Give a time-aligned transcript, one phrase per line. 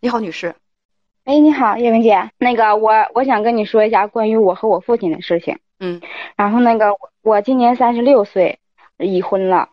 [0.00, 0.54] 你好，女士。
[1.24, 2.30] 哎，你好，叶文姐。
[2.36, 5.58] 那个，我我想跟你说一下关于我和我父亲的事情。
[5.80, 6.02] 嗯。
[6.36, 8.58] 然后那个，我今年三十六岁，
[8.98, 9.70] 已婚了。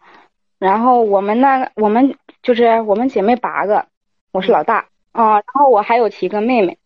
[0.60, 3.88] 然后我们那我们就是我们姐妹八个，
[4.32, 5.34] 我是老大啊。
[5.34, 6.78] 然后我还有七个妹妹。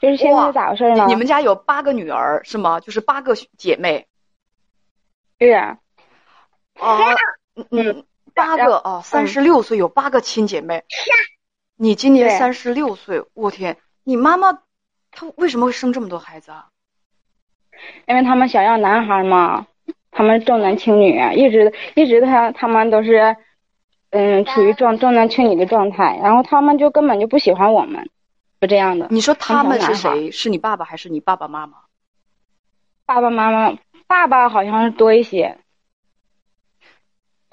[0.00, 1.06] 就是现在咋回事呢？
[1.08, 2.78] 你们家有八个女儿是吗？
[2.78, 4.06] 就是八个姐妹。
[5.38, 5.78] 对呀。
[6.78, 6.98] 啊。
[7.70, 8.04] 嗯。
[8.32, 10.84] 八个啊，三十六岁有八个亲姐妹。
[11.78, 13.76] 你今年三十六岁，我天！
[14.02, 14.60] 你妈妈
[15.10, 16.68] 她为什么会生这么多孩子啊？
[18.06, 19.66] 因为他们想要男孩嘛，
[20.10, 23.36] 他们重男轻女，一直一直他他们都是
[24.08, 28.08] 嗯处于重重男轻女的状态，然后他们就根本就不喜欢我们，
[28.58, 29.08] 就这样的。
[29.10, 30.30] 你说他们是谁？
[30.30, 31.76] 是你爸爸还是你爸爸妈妈？
[33.04, 35.58] 爸爸妈妈，爸爸好像是多一些。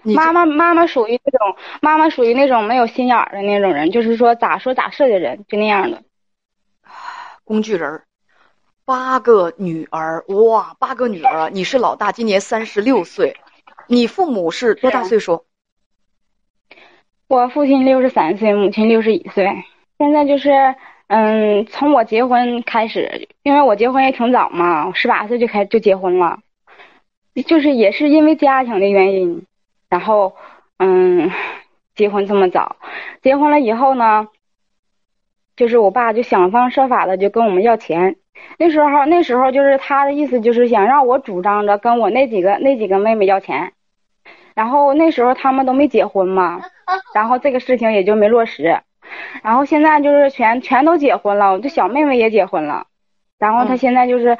[0.03, 6.03] 妈妈妈妈属于那种妈妈属于那种没有心眼儿的那种人，就是说咋说咋是的人，就那样的。
[7.45, 8.05] 工具人儿，
[8.85, 13.37] 八个女儿哇，八个女儿，你是老大，今年三十六岁，
[13.87, 15.45] 你父母是多大岁数？
[17.27, 19.63] 我父亲六十三岁，母亲六十一岁。
[19.97, 20.75] 现在就是
[21.07, 26.39] 嗯，从我结婚开始，因为我结婚也挺早嘛，十八岁就开就结婚了，
[27.45, 29.45] 就是也是因为家庭的原因。
[29.93, 30.35] 然后，
[30.79, 31.29] 嗯，
[31.93, 32.77] 结婚这么早，
[33.21, 34.27] 结婚了以后呢，
[35.55, 38.15] 就是我爸就想方设法的就跟我们要钱。
[38.57, 43.73] 那时候，那时候就是他的意思，就是想让我主张着跟我那几个那几个妹妹要钱。
[44.55, 46.59] 然后那时候他们都没结婚嘛，
[47.13, 48.79] 然后这个事情也就没落实。
[49.43, 52.87] 然后现在就是全全都结婚了，我这小妹妹也结婚了。
[53.37, 54.39] 然后他现在就是。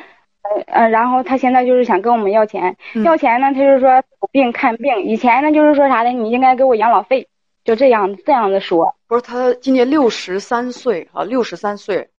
[0.68, 5.02] 呃然后他现在就是想跟我们要钱，要钱呢，他就是说有病看病。
[5.04, 7.28] 以前呢，就是说啥的，你应该给我养老费，
[7.64, 8.96] 就这样这样的说。
[9.08, 12.10] 不是他今年六十三岁啊，六十三岁。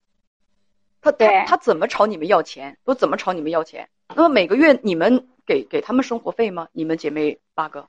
[1.03, 2.79] 他他他怎么朝你们要钱？
[2.85, 3.89] 都怎么朝你们要钱？
[4.15, 6.69] 那么每个月你们给给他们生活费吗？
[6.73, 7.87] 你们姐妹八个？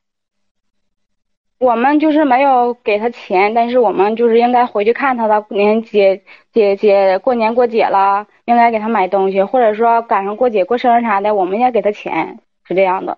[1.58, 6.22] 我们就是没有给他钱，但是我们就是应该回去看他的年节
[6.52, 13.18] 节节过年过节了，应该给他买东西，或者说赶上过节过生日啥的，我们也给他钱，是这样的。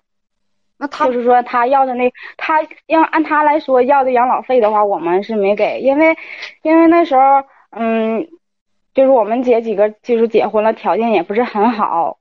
[0.78, 6.16] 那他就是说他要的那他要按他来说要的养老费的话，我们是没给，因为
[6.62, 7.22] 因为那时候
[7.72, 8.28] 嗯，
[8.94, 12.20] 就是我们姐几个就是结婚了，条件也不是很好。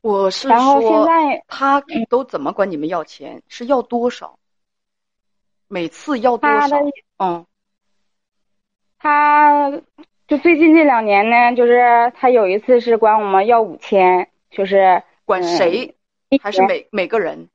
[0.00, 3.42] 我是然后现在他都怎么管你们要钱？
[3.48, 4.37] 是要多少？
[5.68, 6.76] 每次要多少？
[7.18, 7.46] 嗯，
[8.98, 9.70] 他
[10.26, 15.94] 就最近这两年呢，就是他有一次是管我们要五千，就是管谁？
[16.42, 17.48] 还是每每个人？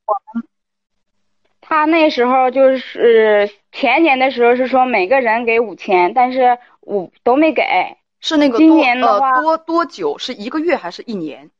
[1.60, 7.62] 他那时候就是前年的时候是说每个人给五千，但是五都没给。
[8.20, 10.18] 是那个今年的话多多久？
[10.18, 11.50] 是一个月还是一年？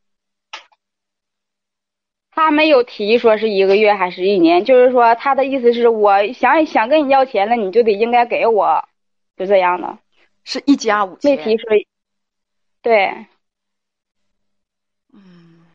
[2.35, 8.83] 他没有提说是一个月还是一年，就是说他的意思是我想想跟你要钱了，你就得应该给我，
[9.37, 9.97] 就这样的。
[10.43, 11.37] 是一家五千。
[11.37, 11.69] 没提说。
[12.81, 13.07] 对。
[15.13, 15.65] 嗯。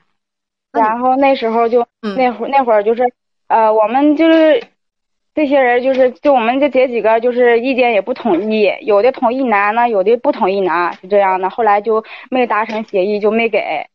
[0.72, 3.10] 然后那时候就那会那会儿就是
[3.48, 4.62] 呃，我们就是
[5.34, 11.48] 这些人就是就我们这姐几个就是意见也不统一，有的同意拿呢，有的不同意拿，是这样的。
[11.48, 13.88] 后来就没达成协议，就没给。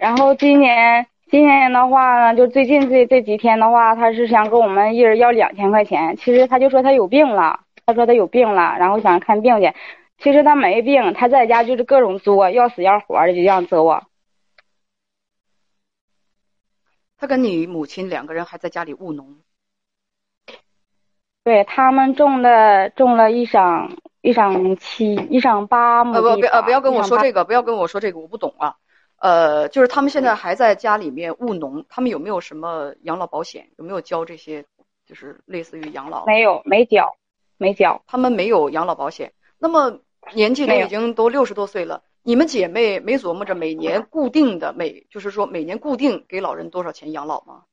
[0.00, 6.16] 然后今年今年的话呢，就最近这这几天的话，他是想跟我们一人要两千块钱。
[6.16, 9.74] 其实他就说他有病了，他说他有病了，然后想看病去。
[10.16, 14.02] 其实他没病，他在家就是各种作，要死要活的就这样作我。
[17.18, 19.36] 他跟你母亲两个人还在家里务农。
[21.44, 23.90] 对他们种的种了一晌
[24.22, 26.04] 一晌七一晌八。
[26.04, 28.76] 呃不呃不要跟我说这个，不要跟我说这个，我不懂啊。
[29.20, 33.70] 呃，就是他们现在还在家里面务农，他们有没有什么养老保险？
[33.78, 34.64] 有没有交这些？
[35.06, 36.24] 就是类似于养老？
[36.24, 37.16] 没有，没交，
[37.58, 38.02] 没交。
[38.06, 39.32] 他们没有养老保险。
[39.58, 39.98] 那么
[40.32, 47.64] 年纪都已经都六十多岁了，你们姐妹没琢磨着每年固定的每，就是说每年固定给老人多少钱养老吗？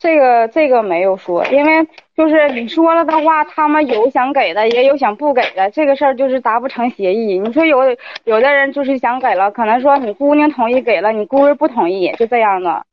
[0.00, 1.86] 这个这个没有说，因为
[2.16, 7.38] 就是你说了的话，他们有想给的，也有想不给的，这个事儿就是达不成协议。
[7.38, 7.94] 你说有
[8.24, 12.86] 有的人就是想给了，可能说你姑娘同意给了，你姑爷不同意，就这样的。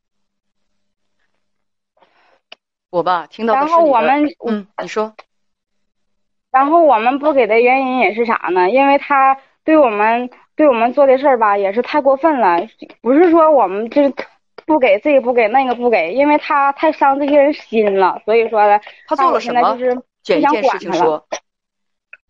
[2.90, 5.14] 我吧，听到然后我们嗯，你说。
[6.52, 8.70] 然后我们不给的原因也是啥呢？
[8.70, 12.68] 因为他对我们对我们做的事儿吧，也是太过分了。
[13.02, 14.14] 不是说我们就是。
[14.68, 18.78] 不给这个不给那个不给，因为他太伤这些人心了，所以说呢
[19.08, 19.78] 他做了什么？
[19.78, 21.26] 就是不想管事情说，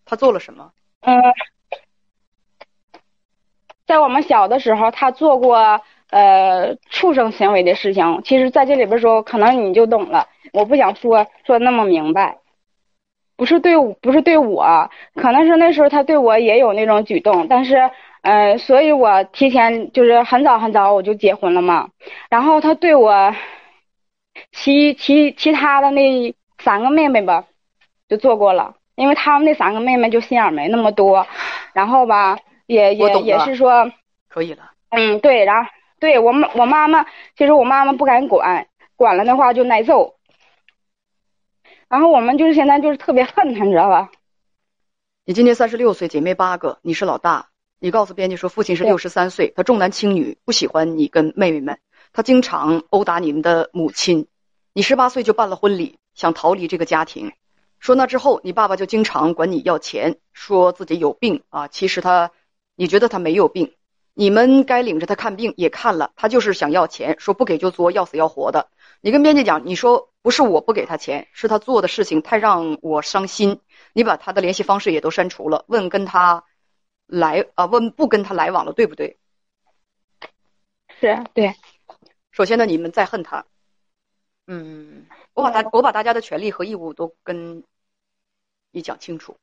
[0.06, 0.72] 他做了什么？
[1.02, 1.20] 嗯，
[3.88, 5.82] 在我们小的时候，他做过
[6.12, 8.22] 呃畜生行为的事情。
[8.24, 10.28] 其实，在这里边说，可能你就懂了。
[10.54, 12.38] 我不想说说那么明白，
[13.36, 17.90] 不是对，不是对我，可能是那时候他对我也有那种举动，但是。
[18.28, 21.92] 嗯，所以我提前就是很早很早我就结婚了嘛。
[22.30, 23.34] 然后他对我
[24.52, 27.46] 其其其他的那三个妹妹吧，
[28.10, 31.26] 就做过了，因为他们那三个妹妹就心眼没那么多。
[31.72, 33.90] 然后吧，也也也是说
[34.28, 34.72] 可以了。
[34.90, 35.70] 嗯，对，然后
[36.02, 37.06] 对我妈我妈妈，
[37.38, 40.16] 其实我妈妈不敢管，管了的话就挨揍。
[41.88, 44.12] 然后我们就是现在就是特别恨他，你知道吧？
[45.24, 47.48] 你今年三十六岁，姐妹八个，你是老大。
[47.80, 51.78] 你告诉编辑说，父亲是六十三岁，他重男轻女，不喜欢你跟妹妹们，
[52.12, 54.26] 他经常殴打你们的母亲。
[54.74, 57.34] 你十八岁就办了婚礼，想逃离这个家庭。
[57.80, 61.68] 说那之后，你爸爸就经常管你要钱，说自己有病啊。
[61.68, 62.32] 其实他，
[62.76, 63.74] 你觉得他没有病。
[64.16, 68.70] 你们该领着他看病也看了，他就是想要钱，说不给就作，要死要活的。
[69.02, 73.60] 你跟编辑讲，你说不是我不给他钱，是他做的事情太让我伤心。
[73.94, 76.44] 你把他的联系方式也都删除了，问跟他。
[77.08, 79.18] 来啊，问不跟他来往了，对不对？
[81.00, 81.56] 是对。
[82.32, 83.46] 首先呢，你们在恨他。
[84.46, 87.64] 嗯，我把大我把大家的权利和义务都跟
[88.72, 89.38] 你讲清楚。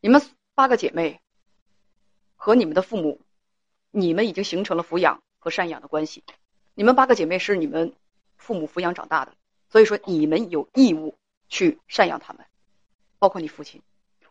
[0.00, 0.22] 你们
[0.54, 1.20] 八个姐妹
[2.36, 3.20] 和你们的父母，
[3.90, 6.22] 你们已经形成了抚养和赡养的关系。
[6.74, 7.94] 你们八个姐妹是你们
[8.36, 9.34] 父母抚养长大的，
[9.68, 11.16] 所以说你们有义务
[11.48, 12.46] 去赡养他们，
[13.18, 13.82] 包括你父亲。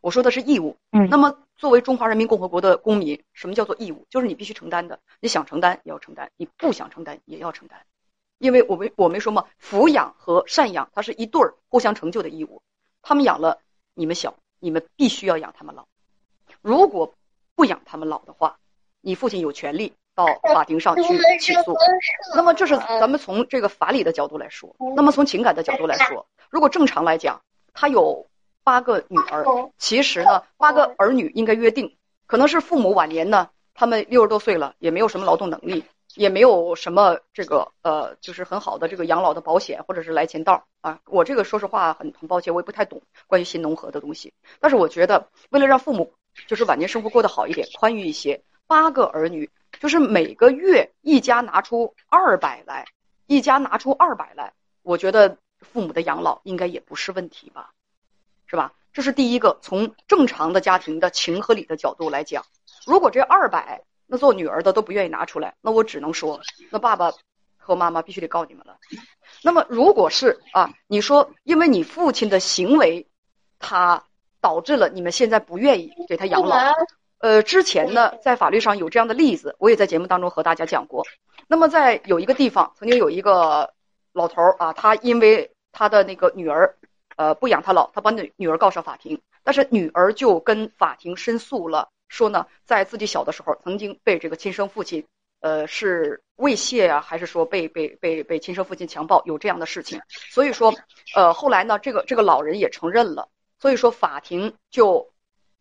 [0.04, 0.76] 我说的是义务。
[0.92, 1.08] 嗯。
[1.10, 1.36] 那么。
[1.56, 4.06] 作为中华人民共和国的公民，什么叫做义务？
[4.10, 5.00] 就是你必须承担的。
[5.22, 7.80] 你想承担也要承担，你不想承担也要承担。
[8.40, 12.62] 因为我没我没说嘛，抚养和赡养它是一对儿互相成就的义务。
[13.02, 13.60] 他们养了
[13.94, 15.86] 你们小，你们必须要养他们老。
[16.62, 17.14] 如果
[17.56, 18.58] 不养他们老的话，
[19.00, 21.78] 你父亲有权利到法庭上去起诉。
[22.36, 24.76] 那么这是咱们从这个法理的角度来说。
[24.98, 27.42] 那么从情感的角度来说，如果正常来讲，
[27.74, 28.28] 他有。
[28.64, 29.46] 八个女儿，
[29.78, 31.96] 其实呢，八个儿女应该约定，
[32.26, 35.84] 可能是父母晚年呢，他们六十多岁了，也没有什么劳动能力，
[36.16, 41.00] 也没有什么这个呃，就是很好的这个养老的保险或者是来钱道啊。
[41.06, 44.34] 我这个说实话很很抱歉，我也不太懂关于新农合的东西。
[44.60, 46.14] 但是我觉得，为了让父母
[46.48, 49.50] 就是晚年生活过得好一点，宽裕一些，八个儿女
[49.80, 52.86] 就是每个月一家拿出二百来，
[53.26, 57.72] 一家拿出二百来，我觉得父母的养老应该也不是问题吧。
[58.54, 58.72] 是吧？
[58.94, 62.46] 这是第一个，从正常的家庭的情和理的角度来讲，
[62.86, 66.40] 如果这二百，那做女儿的都不愿意拿出来，那我只能说，
[66.70, 67.12] 那爸爸
[67.58, 68.78] 和妈妈必须得告你们了。
[69.42, 73.08] 那么，如果是啊，你说因为你父亲的行为，
[73.58, 74.04] 他
[74.40, 76.56] 导致了你们现在不愿意给他养老，
[77.18, 81.04] 呃，之前呢，在法律上有这样的例子，我也在节目当中和大家讲过。
[81.48, 83.74] 那么，在有一个地方，曾经有一个
[84.12, 86.78] 老头儿啊，他因为他的那个女儿。
[87.18, 95.06] 呃，不养他老，他把女女儿告上法庭，但是女儿就跟法庭申诉了，说呢，在自己小的时候曾经被这个亲生父亲，
[95.42, 100.02] 呃，是猥亵啊，还是说被被被被亲生父亲强暴，有这样的事情，
[100.32, 100.74] 所以说，
[101.16, 103.30] 呃，后来呢，这个这个老人也承认了，
[103.60, 105.12] 所以说法庭就，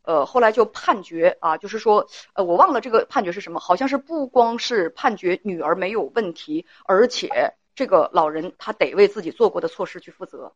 [0.03, 10.53] 呃，后来就判决啊，就是说，呃，我忘了这个判决是什么，好像是不光是判决女儿没有问题，而且这个老人他得为自己做过的错事去负责。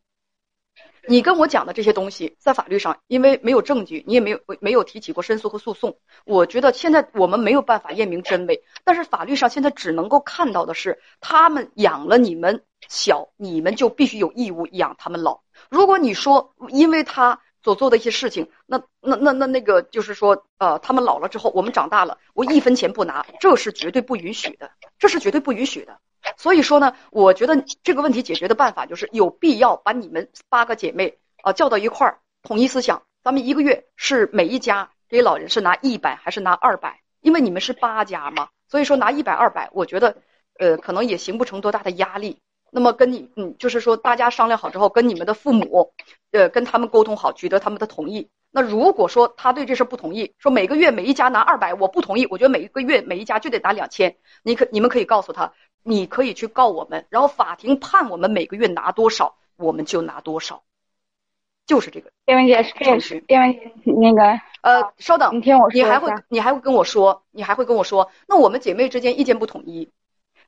[1.09, 5.97] 你跟我讲的这些东西，在法律上，因为没有证据，你也没有没有提起过申诉和诉讼。
[6.25, 15.41] 我觉得现在我们没有办法验明真伪，但是法律上现在只能够看到的是，他们养了你们小，你们就必须有义务养他们老。
[15.71, 24.71] 如果你说因为他所做的一些事情，那那那那那个就是说，呃，他们老了之后，我们长大了，我一分钱不拿，这是绝对不允许的，
[25.01, 25.99] 这是绝对不允许的。
[26.37, 33.03] 所以说呢，我觉得这个问题解决的办法就是有必要把你们八个姐妹啊叫到一块儿，统一思想。
[33.25, 37.01] 咱们一个月是每一家给老人是拿一百还是拿二百？
[37.21, 40.19] 因为你们是八家嘛，所以说拿一百二百，我觉得
[40.57, 42.39] 呃可能也形不成多大的压力。
[42.71, 45.93] 那么跟你嗯，就是说大家商量好之后，跟你们的父母
[46.33, 48.29] 呃跟他们沟通好，取得他们的同意。
[48.51, 54.17] 那如果说他对这事不同意，说每个月每一家拿二百，我不同意，我觉得每一个月每一家就得拿两千。
[54.43, 55.53] 你可你们可以告诉他。
[55.89, 60.65] 你可以去告我们，然后法庭判我们每个月拿多少，我们就拿多少，
[61.65, 62.11] 就是这个。
[62.27, 63.25] 叶文姐，程序。
[63.29, 69.93] 叶文姐，那个呃，稍等，你听我说，你还会你还会跟我说，你还会跟我说，那我们姐妹之间意见不统一，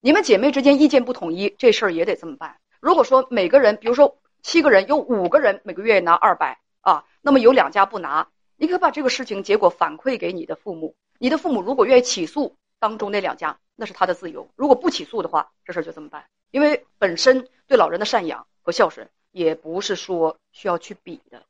[0.00, 2.60] 你们姐妹之间意见不统一，这事儿也得这么办。
[2.80, 10.94] 如果说每个人，比如说七个人，有五个人每个月拿二百啊，那么有两家不拿，你可以把这个事情结果反馈给你的父母。
[11.18, 16.24] 你的父母如果愿意起诉当中那两家，那是他的自由；如果不起诉的话，这事儿就这么办。
[16.52, 21.42] 因为本身对老人的赡养和孝顺，也不是说需要去比的。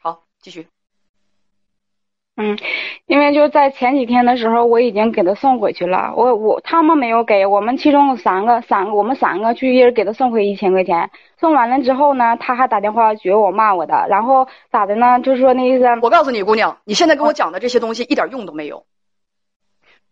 [0.00, 0.68] 好，继续。
[2.36, 2.58] 嗯，
[3.06, 6.12] 因为就在前几天的时候，我已经给他送回去了。
[6.16, 11.08] 我我他们没有给我们，其中有三个三个，我们三个去一人给他送回一千块钱。
[11.38, 15.20] 送完了之后呢，他还打电话觉我骂我的，然后咋的呢？
[15.20, 15.84] 就是说那意思。
[16.02, 18.84] 我告诉你，姑娘，你现在跟我讲的这些东西一点用都没有。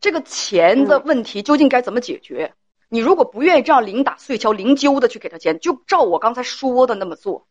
[0.00, 2.52] 这个钱的问题究竟该怎么解决？
[2.88, 7.48] 你如果不愿意这样零打碎敲、零揪的去给他钱，就照我刚才说的那么做，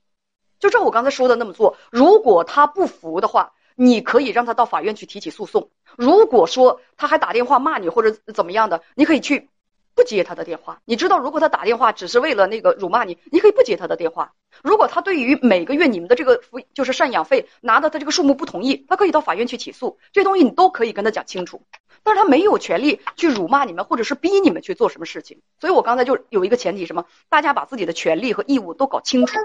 [0.58, 1.76] 就照我刚才说的那么做。
[1.92, 3.52] 如果他不服的话。
[3.76, 5.70] 你可以让他到法院去提起诉讼。
[5.98, 9.50] 如果说他还打电话骂你或者怎么样的，你可以去
[9.96, 10.82] 不接他的电话。
[10.86, 14.34] 你知道，如果他打电话只是为了那个辱骂你，你可以不接他的电话。
[14.64, 20.00] 如果他对于每个月你们的这个抚就是赡养费拿的他这个数目不同意，他可以到法院去起诉。
[20.12, 21.62] 这东西你都可以跟他讲清楚，
[22.02, 25.42] 但是他没有权利去辱骂你们或者是逼你们去做什么事情。
[25.60, 27.06] 所以我刚才就有一个前提，什么？
[27.30, 29.38] 大家把自己的权利和义务都搞清楚，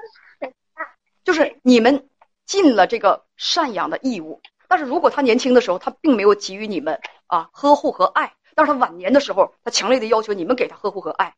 [1.25, 2.09] 就是你们。
[2.49, 11.37] 尽了这个赡养的义务，但是如果他年轻的时候他并没有给予你们啊呵护和爱，但是他晚年的时候他强烈的要求你们给他呵护和爱，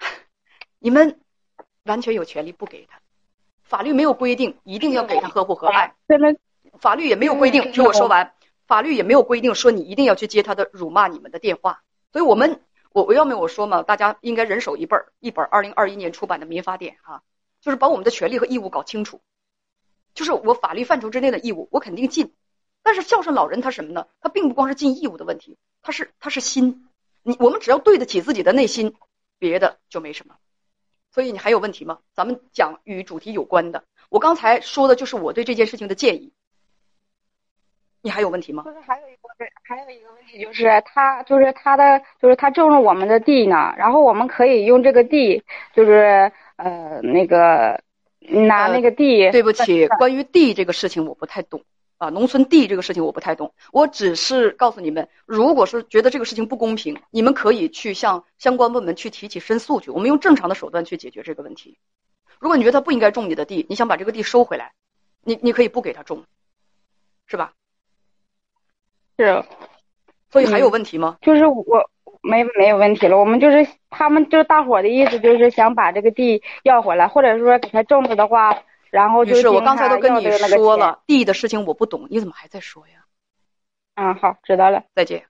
[0.80, 1.20] 你们
[1.84, 3.00] 完全有权利不给他，
[3.62, 5.94] 法律没有规定一定要给他呵护和爱，
[6.80, 8.34] 法律也没有规定，听我说完，
[8.66, 17.22] 法律也没有规定说你一定要去接他的辱骂你们的电话，所以我们我我要没我说嘛，大家应该人手一本一本二零二一年出版的民法典哈，
[17.60, 19.20] 就是把我们的权利和义务搞清楚。
[20.16, 22.34] 就是我法律范畴之内的义务，我肯定尽。
[22.82, 24.06] 但是孝顺老人他什么呢？
[24.20, 26.88] 他并不光是尽义务的问题，他是他是心。
[27.22, 28.94] 你我们只要对得起自己的内心，
[29.38, 30.36] 别的就没什么。
[31.12, 31.98] 所以你还有问题吗？
[32.14, 33.84] 咱们讲与主题有关的。
[34.08, 36.32] 我刚才说的就是我对这件事情的建议。
[38.00, 38.62] 你还有问题吗？
[38.64, 39.20] 就是还有一个
[39.64, 45.42] 还有一个问题就是他就是他的就是他种了我们的地呢，然后我们可以用这个地
[45.74, 47.84] 就是呃那个。
[48.28, 51.62] 拿那个地，对不起，关于地这个事情我不太懂
[51.98, 53.54] 啊，农村地这个事情我不太懂。
[53.72, 61.78] 我只是告诉你们，如果是觉得这个事情不公平，你们可以去向相关部门去提起申诉去，我们用正常的手段去解决这个问题。
[62.38, 64.72] 如果你觉得他不应该种你的地，你想把这个地收回来，
[65.22, 66.24] 你你可以不给他种，
[67.26, 67.52] 是吧？
[69.18, 69.42] 是。
[70.30, 71.16] 所以还有问题吗？
[71.22, 71.90] 就是我。
[72.22, 83.04] 没没有问题了，我们就是他们就是大伙的意思，就是想把这个地要回来，或者说给他种着的话，然后就是我刚才都跟你说了，地的事情我不懂，你怎么还在说呀？
[83.94, 85.24] 嗯，好，知道了，再见。